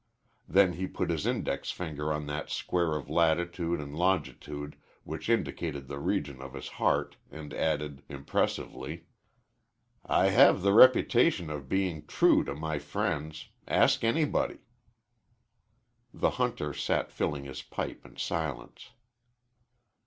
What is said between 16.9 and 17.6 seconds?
filling